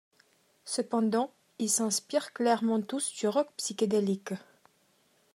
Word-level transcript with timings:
Cependant, 0.65 1.31
ils 1.59 1.69
s'inspirent 1.69 2.33
clairement 2.33 2.81
tous 2.81 3.13
du 3.13 3.27
rock 3.27 3.49
psychédélique. 3.57 4.33